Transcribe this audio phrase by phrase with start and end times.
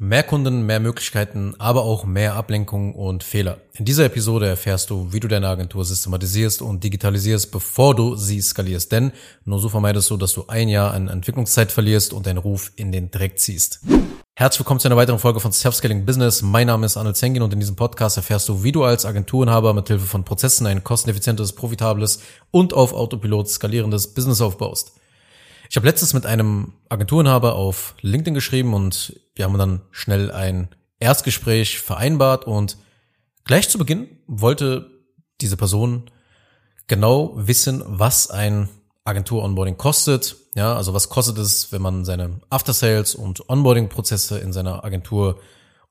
[0.00, 3.58] Mehr Kunden, mehr Möglichkeiten, aber auch mehr Ablenkung und Fehler.
[3.72, 8.40] In dieser Episode erfährst du, wie du deine Agentur systematisierst und digitalisierst, bevor du sie
[8.40, 8.92] skalierst.
[8.92, 9.10] Denn
[9.44, 12.92] nur so vermeidest du, dass du ein Jahr an Entwicklungszeit verlierst und deinen Ruf in
[12.92, 13.80] den Dreck ziehst.
[14.36, 16.42] Herzlich willkommen zu einer weiteren Folge von Self-Scaling Business.
[16.42, 19.74] Mein Name ist Arnold Zengin und in diesem Podcast erfährst du, wie du als Agenturenhaber
[19.74, 22.20] mit Hilfe von Prozessen ein kosteneffizientes, profitables
[22.52, 24.92] und auf Autopilot skalierendes Business aufbaust.
[25.70, 30.68] Ich habe letztens mit einem Agenturenhaber auf LinkedIn geschrieben und wir haben dann schnell ein
[30.98, 32.78] Erstgespräch vereinbart und
[33.44, 34.90] gleich zu Beginn wollte
[35.40, 36.10] diese Person
[36.86, 38.68] genau wissen, was ein
[39.04, 40.36] Agentur-Onboarding kostet.
[40.54, 45.38] Ja, also was kostet es, wenn man seine After-Sales und Onboarding-Prozesse in seiner Agentur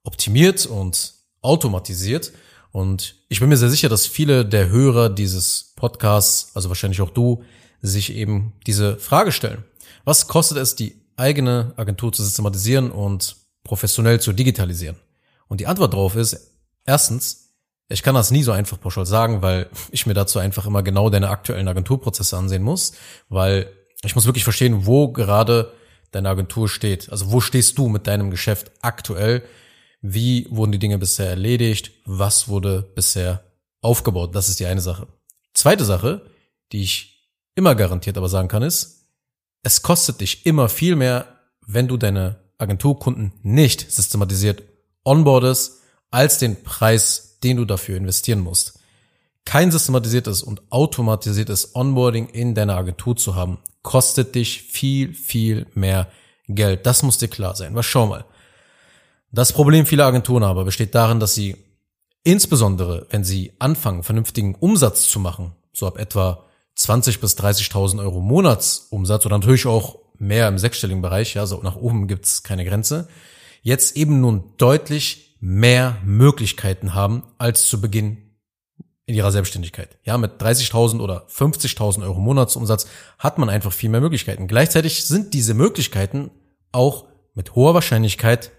[0.03, 2.33] optimiert und automatisiert.
[2.71, 7.11] Und ich bin mir sehr sicher, dass viele der Hörer dieses Podcasts, also wahrscheinlich auch
[7.11, 7.43] du,
[7.81, 9.63] sich eben diese Frage stellen.
[10.05, 14.97] Was kostet es, die eigene Agentur zu systematisieren und professionell zu digitalisieren?
[15.47, 16.51] Und die Antwort darauf ist,
[16.85, 17.53] erstens,
[17.89, 21.09] ich kann das nie so einfach pauschal sagen, weil ich mir dazu einfach immer genau
[21.09, 22.93] deine aktuellen Agenturprozesse ansehen muss,
[23.29, 23.71] weil
[24.03, 25.73] ich muss wirklich verstehen, wo gerade
[26.11, 27.09] deine Agentur steht.
[27.11, 29.43] Also wo stehst du mit deinem Geschäft aktuell?
[30.01, 31.91] Wie wurden die Dinge bisher erledigt?
[32.05, 33.43] Was wurde bisher
[33.81, 34.35] aufgebaut?
[34.35, 35.07] Das ist die eine Sache.
[35.53, 36.29] Zweite Sache,
[36.71, 37.16] die ich
[37.57, 39.07] immer garantiert aber sagen kann, ist,
[39.63, 41.25] es kostet dich immer viel mehr,
[41.65, 44.63] wenn du deine Agenturkunden nicht systematisiert
[45.03, 48.79] onboardest, als den Preis, den du dafür investieren musst.
[49.43, 56.11] Kein systematisiertes und automatisiertes Onboarding in deiner Agentur zu haben, kostet dich viel, viel mehr
[56.47, 56.85] Geld.
[56.85, 57.73] Das muss dir klar sein.
[57.73, 58.25] Was schau mal.
[59.31, 61.57] Das Problem vieler Agenturen aber besteht darin, dass sie
[62.23, 66.46] insbesondere, wenn sie anfangen, vernünftigen Umsatz zu machen, so ab etwa
[66.77, 71.75] 20 bis 30.000 Euro Monatsumsatz oder natürlich auch mehr im sechsstelligen Bereich, ja, so nach
[71.75, 73.07] oben gibt's keine Grenze,
[73.61, 78.17] jetzt eben nun deutlich mehr Möglichkeiten haben als zu Beginn
[79.05, 79.97] in ihrer Selbstständigkeit.
[80.03, 82.87] Ja, mit 30.000 oder 50.000 Euro Monatsumsatz
[83.17, 84.47] hat man einfach viel mehr Möglichkeiten.
[84.47, 86.29] Gleichzeitig sind diese Möglichkeiten
[86.71, 88.51] auch mit hoher Wahrscheinlichkeit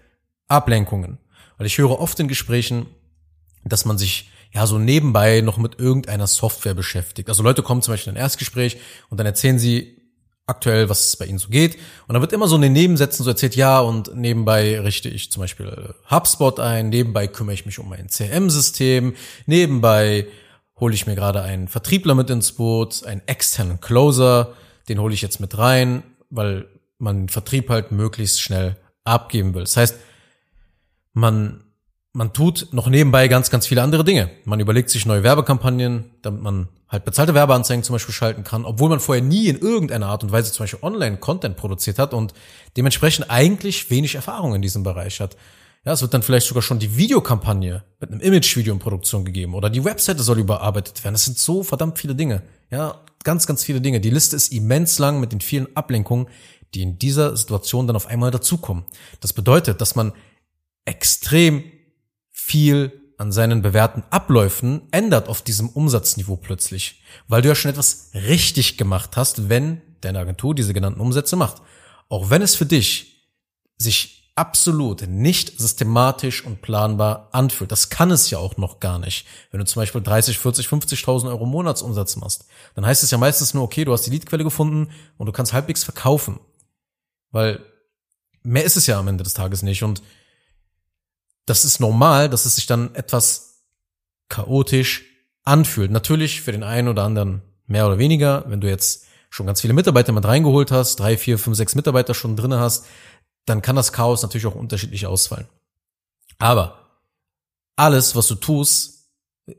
[0.47, 1.19] Ablenkungen.
[1.57, 2.87] Weil ich höre oft in Gesprächen,
[3.63, 7.29] dass man sich ja so nebenbei noch mit irgendeiner Software beschäftigt.
[7.29, 8.77] Also Leute kommen zum Beispiel in ein Erstgespräch
[9.09, 9.99] und dann erzählen sie
[10.49, 11.75] aktuell, was es bei ihnen so geht.
[12.07, 15.31] Und dann wird immer so in den Nebensätzen so erzählt, ja, und nebenbei richte ich
[15.31, 19.15] zum Beispiel HubSpot ein, nebenbei kümmere ich mich um mein CRM-System,
[19.45, 20.27] nebenbei
[20.79, 24.53] hole ich mir gerade einen Vertriebler mit ins Boot, einen externen Closer,
[24.87, 26.67] den hole ich jetzt mit rein, weil
[26.97, 29.61] man den Vertrieb halt möglichst schnell abgeben will.
[29.61, 29.95] Das heißt,
[31.13, 31.63] man
[32.13, 34.29] man tut noch nebenbei ganz, ganz viele andere Dinge.
[34.43, 38.89] Man überlegt sich neue Werbekampagnen, damit man halt bezahlte Werbeanzeigen zum Beispiel schalten kann, obwohl
[38.89, 42.33] man vorher nie in irgendeiner Art und Weise zum Beispiel Online-Content produziert hat und
[42.77, 45.37] dementsprechend eigentlich wenig Erfahrung in diesem Bereich hat.
[45.85, 49.53] Ja, es wird dann vielleicht sogar schon die Videokampagne mit einem Image-Video in Produktion gegeben
[49.53, 51.13] oder die Webseite soll überarbeitet werden.
[51.13, 52.41] Das sind so verdammt viele Dinge.
[52.69, 54.01] Ja, ganz, ganz viele Dinge.
[54.01, 56.27] Die Liste ist immens lang mit den vielen Ablenkungen,
[56.73, 58.83] die in dieser Situation dann auf einmal dazukommen.
[59.21, 60.11] Das bedeutet, dass man
[60.85, 61.63] extrem
[62.49, 68.09] viel an seinen bewährten Abläufen ändert auf diesem Umsatzniveau plötzlich, weil du ja schon etwas
[68.13, 71.61] richtig gemacht hast, wenn deine Agentur diese genannten Umsätze macht.
[72.07, 73.27] Auch wenn es für dich
[73.77, 77.71] sich absolut nicht systematisch und planbar anfühlt.
[77.71, 79.27] Das kann es ja auch noch gar nicht.
[79.51, 83.53] Wenn du zum Beispiel 30, 40, 50.000 Euro Monatsumsatz machst, dann heißt es ja meistens
[83.53, 86.39] nur, okay, du hast die Leadquelle gefunden und du kannst halbwegs verkaufen.
[87.31, 87.59] Weil
[88.41, 89.83] mehr ist es ja am Ende des Tages nicht.
[89.83, 90.01] Und
[91.49, 93.63] das ist normal, dass es sich dann etwas
[94.29, 95.05] chaotisch
[95.43, 95.91] anfühlt.
[95.91, 99.73] Natürlich für den einen oder anderen mehr oder weniger, wenn du jetzt schon ganz viele
[99.73, 102.85] Mitarbeiter mit reingeholt hast, drei, vier, fünf, sechs Mitarbeiter schon drinne hast,
[103.45, 105.47] dann kann das Chaos natürlich auch unterschiedlich ausfallen.
[106.37, 107.01] Aber
[107.75, 109.09] alles, was du tust,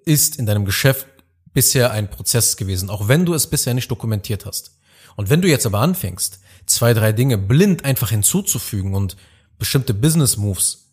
[0.04, 1.06] ist in deinem Geschäft
[1.52, 4.78] bisher ein Prozess gewesen, auch wenn du es bisher nicht dokumentiert hast.
[5.16, 9.16] Und wenn du jetzt aber anfängst, zwei, drei Dinge blind einfach hinzuzufügen und
[9.58, 10.89] bestimmte Business Moves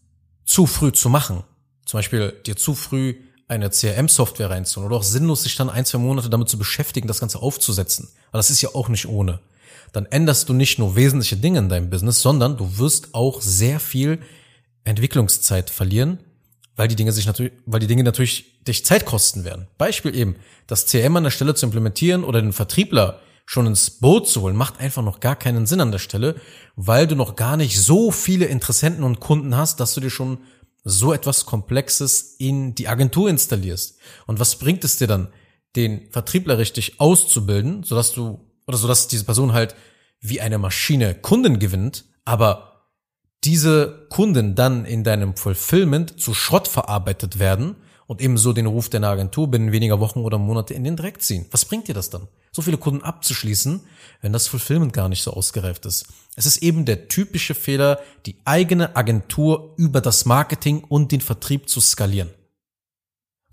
[0.48, 1.44] zu früh zu machen.
[1.86, 3.16] Zum Beispiel dir zu früh
[3.48, 7.20] eine CRM-Software reinzuholen oder auch sinnlos sich dann ein, zwei Monate damit zu beschäftigen, das
[7.20, 8.10] Ganze aufzusetzen.
[8.30, 9.40] Aber das ist ja auch nicht ohne.
[9.94, 13.80] Dann änderst du nicht nur wesentliche Dinge in deinem Business, sondern du wirst auch sehr
[13.80, 14.20] viel
[14.84, 16.20] Entwicklungszeit verlieren,
[16.76, 19.68] weil die Dinge sich natürlich, weil die Dinge natürlich dich Zeit kosten werden.
[19.78, 20.36] Beispiel eben,
[20.66, 24.58] das CRM an der Stelle zu implementieren oder den Vertriebler schon ins Boot zu holen,
[24.58, 26.36] macht einfach noch gar keinen Sinn an der Stelle,
[26.76, 30.40] weil du noch gar nicht so viele Interessenten und Kunden hast, dass du dir schon
[30.84, 34.00] so etwas Komplexes in die Agentur installierst.
[34.26, 35.30] Und was bringt es dir dann,
[35.78, 39.76] den Vertriebler richtig auszubilden, sodass du, oder sodass diese Person halt
[40.20, 42.86] wie eine Maschine Kunden gewinnt, aber
[43.46, 47.78] diese Kunden dann in deinem Fulfillment zu Schrott verarbeitet werden
[48.08, 51.46] und ebenso den Ruf deiner Agentur binnen weniger Wochen oder Monate in den Dreck ziehen.
[51.52, 52.28] Was bringt dir das dann?
[52.52, 53.82] So viele Kunden abzuschließen,
[54.22, 56.08] wenn das Fulfillment gar nicht so ausgereift ist.
[56.36, 61.70] Es ist eben der typische Fehler, die eigene Agentur über das Marketing und den Vertrieb
[61.70, 62.30] zu skalieren.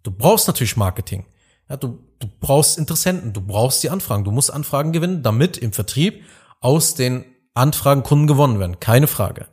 [0.04, 1.26] Du brauchst natürlich Marketing.
[1.68, 5.72] Ja, du, du brauchst Interessenten, du brauchst die Anfragen, du musst Anfragen gewinnen, damit im
[5.72, 6.22] Vertrieb
[6.60, 7.24] aus den
[7.54, 8.80] Anfragen Kunden gewonnen werden.
[8.80, 9.48] Keine Frage.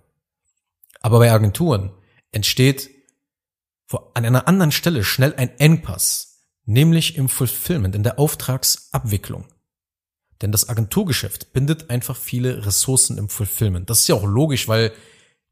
[1.01, 1.91] Aber bei Agenturen
[2.31, 2.89] entsteht
[3.93, 9.45] an einer anderen Stelle schnell ein Engpass, nämlich im Fulfillment, in der Auftragsabwicklung.
[10.41, 13.89] Denn das Agenturgeschäft bindet einfach viele Ressourcen im Fulfillment.
[13.89, 14.91] Das ist ja auch logisch, weil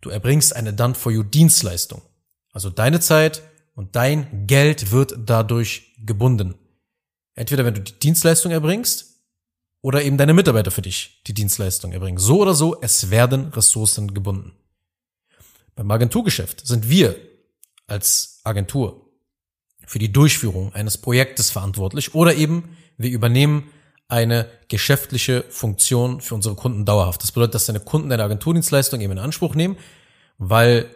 [0.02, 2.02] du erbringst eine Done-for-You-Dienstleistung.
[2.52, 3.44] Also deine Zeit
[3.76, 6.56] und dein Geld wird dadurch gebunden.
[7.36, 9.22] Entweder wenn du die Dienstleistung erbringst
[9.82, 12.18] oder eben deine Mitarbeiter für dich die Dienstleistung erbringen.
[12.18, 14.54] So oder so, es werden Ressourcen gebunden.
[15.76, 17.16] Beim Agenturgeschäft sind wir
[17.90, 19.10] als Agentur
[19.86, 23.72] für die Durchführung eines Projektes verantwortlich oder eben wir übernehmen
[24.08, 27.22] eine geschäftliche Funktion für unsere Kunden dauerhaft.
[27.24, 29.78] Das bedeutet, dass deine Kunden deine Agenturdienstleistung eben in Anspruch nehmen,
[30.38, 30.90] weil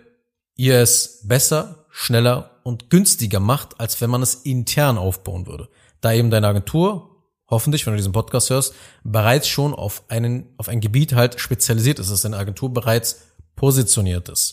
[0.55, 5.69] ihr es besser, schneller und günstiger macht, als wenn man es intern aufbauen würde.
[6.01, 8.73] Da eben deine Agentur, hoffentlich, wenn du diesen Podcast hörst,
[9.03, 13.21] bereits schon auf einen, auf ein Gebiet halt spezialisiert ist, dass deine Agentur bereits
[13.55, 14.52] positioniert ist.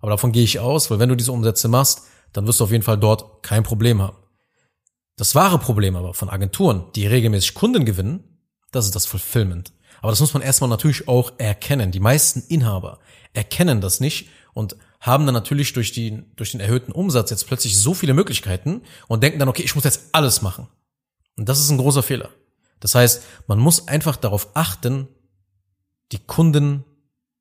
[0.00, 2.02] Aber davon gehe ich aus, weil wenn du diese Umsätze machst,
[2.32, 4.16] dann wirst du auf jeden Fall dort kein Problem haben.
[5.16, 8.24] Das wahre Problem aber von Agenturen, die regelmäßig Kunden gewinnen,
[8.72, 9.72] das ist das Fulfillment.
[10.00, 11.90] Aber das muss man erstmal natürlich auch erkennen.
[11.90, 13.00] Die meisten Inhaber
[13.34, 17.78] erkennen das nicht und haben dann natürlich durch, die, durch den erhöhten Umsatz jetzt plötzlich
[17.78, 20.68] so viele Möglichkeiten und denken dann, okay, ich muss jetzt alles machen.
[21.36, 22.30] Und das ist ein großer Fehler.
[22.80, 25.08] Das heißt, man muss einfach darauf achten,
[26.12, 26.84] die Kunden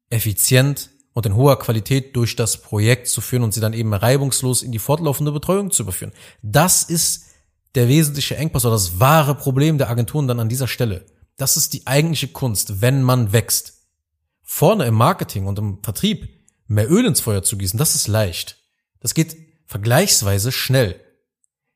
[0.09, 4.61] effizient und in hoher Qualität durch das Projekt zu führen und sie dann eben reibungslos
[4.61, 6.11] in die fortlaufende Betreuung zu überführen.
[6.41, 7.25] Das ist
[7.75, 11.05] der wesentliche Engpass oder das wahre Problem der Agenturen dann an dieser Stelle.
[11.37, 13.73] Das ist die eigentliche Kunst, wenn man wächst.
[14.43, 16.27] Vorne im Marketing und im Vertrieb
[16.67, 18.57] mehr Öl ins Feuer zu gießen, das ist leicht.
[18.99, 19.35] Das geht
[19.65, 20.99] vergleichsweise schnell.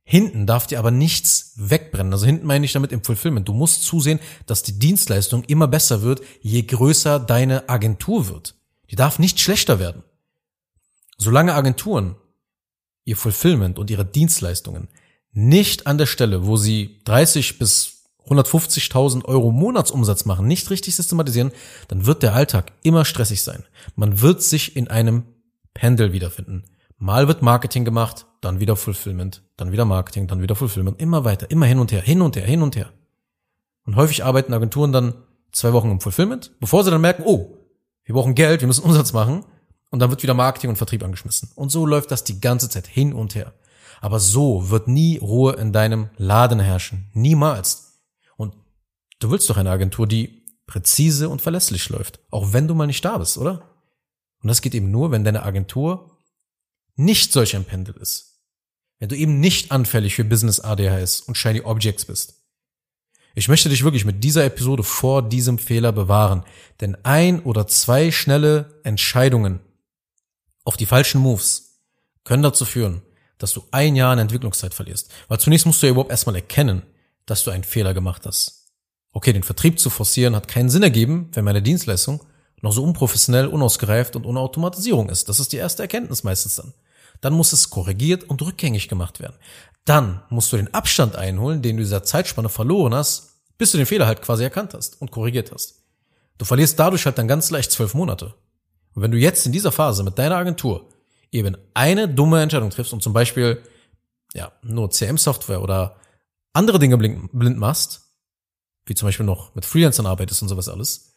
[0.03, 2.11] Hinten darf dir aber nichts wegbrennen.
[2.11, 3.47] Also hinten meine ich damit im Fulfillment.
[3.47, 8.55] Du musst zusehen, dass die Dienstleistung immer besser wird, je größer deine Agentur wird.
[8.89, 10.03] Die darf nicht schlechter werden.
[11.17, 12.15] Solange Agenturen
[13.05, 14.87] ihr Fulfillment und ihre Dienstleistungen
[15.31, 21.51] nicht an der Stelle, wo sie 30 bis 150.000 Euro Monatsumsatz machen, nicht richtig systematisieren,
[21.87, 23.63] dann wird der Alltag immer stressig sein.
[23.95, 25.23] Man wird sich in einem
[25.73, 26.63] Pendel wiederfinden.
[26.97, 31.51] Mal wird Marketing gemacht, dann wieder Fulfillment, dann wieder Marketing, dann wieder Fulfillment, immer weiter,
[31.51, 32.91] immer hin und her, hin und her, hin und her.
[33.85, 35.15] Und häufig arbeiten Agenturen dann
[35.51, 37.52] zwei Wochen im Fulfillment, bevor sie dann merken, oh,
[38.05, 39.45] wir brauchen Geld, wir müssen Umsatz machen.
[39.89, 41.51] Und dann wird wieder Marketing und Vertrieb angeschmissen.
[41.53, 43.53] Und so läuft das die ganze Zeit hin und her.
[44.01, 47.11] Aber so wird nie Ruhe in deinem Laden herrschen.
[47.13, 48.01] Niemals.
[48.35, 48.55] Und
[49.19, 52.19] du willst doch eine Agentur, die präzise und verlässlich läuft.
[52.31, 53.69] Auch wenn du mal nicht da bist, oder?
[54.41, 56.17] Und das geht eben nur, wenn deine Agentur
[56.95, 58.41] nicht solch ein Pendel ist.
[58.99, 62.42] Wenn du eben nicht anfällig für Business ADHS und Shiny Objects bist.
[63.35, 66.43] Ich möchte dich wirklich mit dieser Episode vor diesem Fehler bewahren,
[66.81, 69.59] denn ein oder zwei schnelle Entscheidungen
[70.63, 71.79] auf die falschen Moves
[72.23, 73.01] können dazu führen,
[73.39, 75.11] dass du ein Jahr in Entwicklungszeit verlierst.
[75.27, 76.83] Weil zunächst musst du ja überhaupt erstmal erkennen,
[77.25, 78.71] dass du einen Fehler gemacht hast.
[79.11, 82.23] Okay, den Vertrieb zu forcieren hat keinen Sinn ergeben, wenn meine Dienstleistung
[82.61, 85.27] noch so unprofessionell, unausgereift und ohne Automatisierung ist.
[85.27, 86.73] Das ist die erste Erkenntnis meistens dann.
[87.19, 89.35] Dann muss es korrigiert und rückgängig gemacht werden.
[89.85, 93.85] Dann musst du den Abstand einholen, den du dieser Zeitspanne verloren hast, bis du den
[93.85, 95.83] Fehler halt quasi erkannt hast und korrigiert hast.
[96.37, 98.33] Du verlierst dadurch halt dann ganz leicht zwölf Monate.
[98.93, 100.89] Und wenn du jetzt in dieser Phase mit deiner Agentur
[101.31, 103.63] eben eine dumme Entscheidung triffst und zum Beispiel
[104.33, 105.97] ja nur CM-Software oder
[106.53, 108.01] andere Dinge blind, blind machst,
[108.85, 111.13] wie zum Beispiel noch mit Freelancern arbeitest und sowas alles,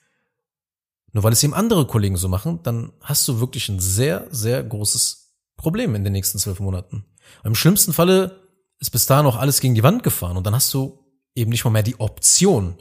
[1.13, 4.63] nur weil es eben andere Kollegen so machen, dann hast du wirklich ein sehr, sehr
[4.63, 7.07] großes Problem in den nächsten zwölf Monaten.
[7.45, 8.43] Im schlimmsten Falle
[8.79, 11.06] ist bis dahin auch alles gegen die Wand gefahren und dann hast du
[11.37, 12.77] eben nicht mal mehr die Option,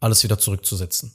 [0.00, 1.14] alles wieder zurückzusetzen.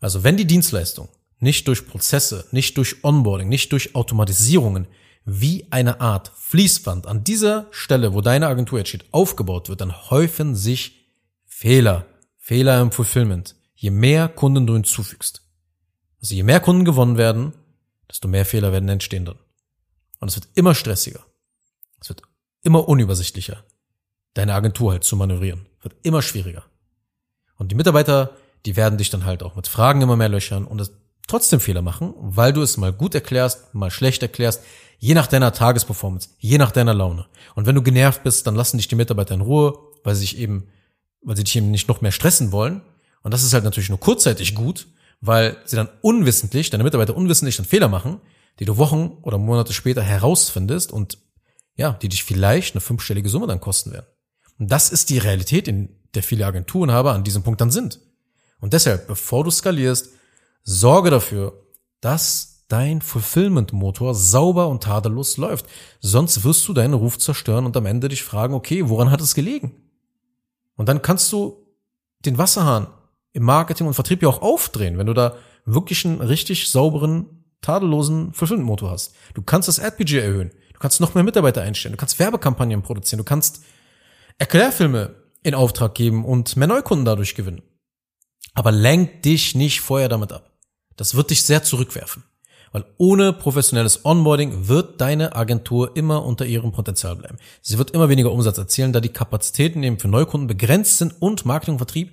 [0.00, 4.86] Also wenn die Dienstleistung nicht durch Prozesse, nicht durch Onboarding, nicht durch Automatisierungen
[5.24, 10.10] wie eine Art Fließband an dieser Stelle, wo deine Agentur jetzt steht, aufgebaut wird, dann
[10.10, 11.06] häufen sich
[11.44, 12.06] Fehler,
[12.38, 15.42] Fehler im Fulfillment, je mehr Kunden du hinzufügst.
[16.20, 17.52] Also je mehr Kunden gewonnen werden,
[18.08, 19.38] desto mehr Fehler werden entstehen dann.
[20.20, 21.24] Und es wird immer stressiger.
[22.00, 22.22] Es wird
[22.62, 23.64] immer unübersichtlicher,
[24.34, 25.66] deine Agentur halt zu manövrieren.
[25.82, 26.64] Wird immer schwieriger.
[27.56, 28.36] Und die Mitarbeiter,
[28.66, 30.92] die werden dich dann halt auch mit Fragen immer mehr löchern und das,
[31.28, 34.62] trotzdem Fehler machen, weil du es mal gut erklärst, mal schlecht erklärst,
[34.98, 37.26] je nach deiner Tagesperformance, je nach deiner Laune.
[37.54, 40.38] Und wenn du genervt bist, dann lassen dich die Mitarbeiter in Ruhe, weil sie sich
[40.38, 40.68] eben,
[41.22, 42.82] weil sie dich eben nicht noch mehr stressen wollen.
[43.22, 44.86] Und das ist halt natürlich nur kurzzeitig gut,
[45.20, 48.20] weil sie dann unwissentlich, deine Mitarbeiter unwissentlich dann Fehler machen,
[48.58, 51.18] die du Wochen oder Monate später herausfindest und
[51.76, 54.06] ja, die dich vielleicht eine fünfstellige Summe dann kosten werden.
[54.68, 58.00] Das ist die Realität, in der viele Agenturenhaber an diesem Punkt dann sind.
[58.60, 60.10] Und deshalb, bevor du skalierst,
[60.62, 61.54] sorge dafür,
[62.00, 65.66] dass dein Fulfillment-Motor sauber und tadellos läuft.
[66.00, 69.34] Sonst wirst du deinen Ruf zerstören und am Ende dich fragen, okay, woran hat es
[69.34, 69.74] gelegen?
[70.76, 71.66] Und dann kannst du
[72.24, 72.86] den Wasserhahn
[73.32, 78.32] im Marketing und Vertrieb ja auch aufdrehen, wenn du da wirklich einen richtig sauberen, tadellosen
[78.32, 79.14] Fulfillment-Motor hast.
[79.34, 80.50] Du kannst das Ad-Budget erhöhen.
[80.72, 81.92] Du kannst noch mehr Mitarbeiter einstellen.
[81.92, 83.18] Du kannst Werbekampagnen produzieren.
[83.18, 83.62] Du kannst
[84.42, 87.62] Erklärfilme in Auftrag geben und mehr Neukunden dadurch gewinnen.
[88.54, 90.50] Aber lenk dich nicht vorher damit ab.
[90.96, 92.24] Das wird dich sehr zurückwerfen.
[92.72, 97.38] Weil ohne professionelles Onboarding wird deine Agentur immer unter ihrem Potenzial bleiben.
[97.60, 101.46] Sie wird immer weniger Umsatz erzielen, da die Kapazitäten eben für Neukunden begrenzt sind und
[101.46, 102.12] Marketing und Vertrieb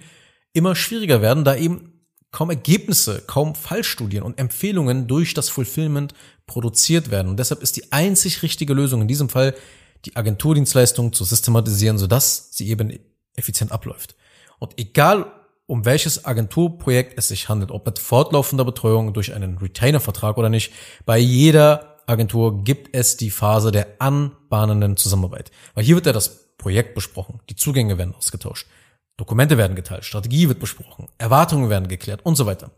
[0.53, 1.93] immer schwieriger werden, da eben
[2.29, 6.13] kaum Ergebnisse, kaum Fallstudien und Empfehlungen durch das Fulfillment
[6.45, 7.29] produziert werden.
[7.29, 9.55] Und deshalb ist die einzig richtige Lösung in diesem Fall,
[10.05, 12.97] die Agenturdienstleistung zu systematisieren, sodass sie eben
[13.35, 14.15] effizient abläuft.
[14.59, 15.31] Und egal,
[15.65, 20.73] um welches Agenturprojekt es sich handelt, ob mit fortlaufender Betreuung durch einen Retainer-Vertrag oder nicht,
[21.05, 25.51] bei jeder Agentur gibt es die Phase der anbahnenden Zusammenarbeit.
[25.75, 28.67] Weil hier wird ja das Projekt besprochen, die Zugänge werden ausgetauscht.
[29.15, 32.71] Dokumente werden geteilt, Strategie wird besprochen, Erwartungen werden geklärt und so weiter.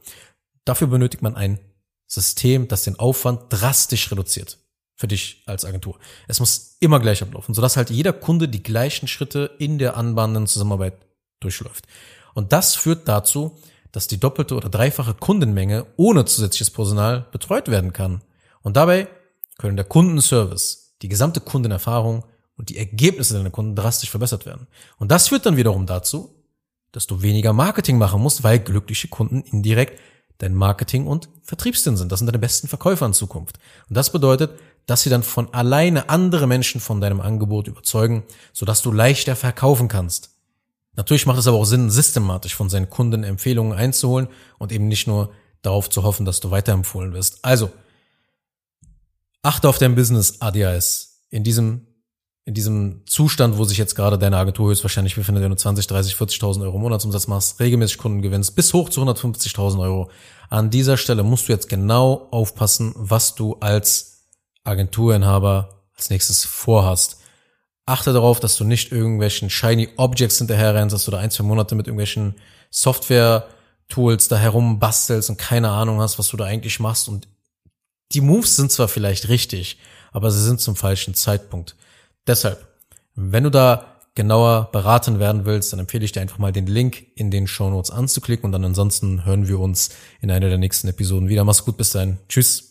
[0.65, 1.59] Dafür benötigt man ein
[2.07, 4.57] System, das den Aufwand drastisch reduziert.
[5.01, 5.97] Für dich als Agentur.
[6.27, 10.45] Es muss immer gleich ablaufen, sodass halt jeder Kunde die gleichen Schritte in der anbahnenden
[10.45, 10.93] Zusammenarbeit
[11.39, 11.87] durchläuft.
[12.35, 13.57] Und das führt dazu,
[13.91, 18.21] dass die doppelte oder dreifache Kundenmenge ohne zusätzliches Personal betreut werden kann.
[18.61, 19.07] Und dabei
[19.57, 22.23] können der Kundenservice, die gesamte Kundenerfahrung
[22.55, 24.67] und die Ergebnisse deiner Kunden drastisch verbessert werden.
[24.99, 26.35] Und das führt dann wiederum dazu,
[26.91, 29.99] dass du weniger Marketing machen musst, weil glückliche Kunden indirekt
[30.41, 32.11] dein Marketing- und Vertriebsteam sind.
[32.11, 33.59] Das sind deine besten Verkäufer in Zukunft.
[33.89, 34.51] Und das bedeutet,
[34.85, 38.23] dass sie dann von alleine andere Menschen von deinem Angebot überzeugen,
[38.53, 40.31] sodass du leichter verkaufen kannst.
[40.95, 45.07] Natürlich macht es aber auch Sinn, systematisch von seinen Kunden Empfehlungen einzuholen und eben nicht
[45.07, 47.43] nur darauf zu hoffen, dass du weiterempfohlen wirst.
[47.43, 47.71] Also,
[49.41, 51.25] achte auf dein Business ADHS.
[51.29, 51.87] In diesem
[52.43, 56.15] in diesem Zustand, wo sich jetzt gerade deine Agentur höchstwahrscheinlich befindet, wenn du 20, 30,
[56.15, 60.09] 40.000 Euro Monatsumsatz machst, regelmäßig Kunden gewinnst, bis hoch zu 150.000 Euro.
[60.49, 64.10] An dieser Stelle musst du jetzt genau aufpassen, was du als
[64.63, 67.17] Agenturinhaber als nächstes vorhast.
[67.85, 71.75] Achte darauf, dass du nicht irgendwelchen shiny Objects hinterherrennst, dass du da ein, zwei Monate
[71.75, 72.35] mit irgendwelchen
[72.69, 77.09] Software-Tools da herum bastelst und keine Ahnung hast, was du da eigentlich machst.
[77.09, 77.27] Und
[78.13, 79.77] die Moves sind zwar vielleicht richtig,
[80.11, 81.75] aber sie sind zum falschen Zeitpunkt.
[82.27, 82.67] Deshalb,
[83.15, 87.05] wenn du da genauer beraten werden willst, dann empfehle ich dir einfach mal den Link
[87.15, 89.89] in den Show Notes anzuklicken und dann ansonsten hören wir uns
[90.19, 91.45] in einer der nächsten Episoden wieder.
[91.45, 92.17] Mach's gut, bis dahin.
[92.27, 92.70] Tschüss.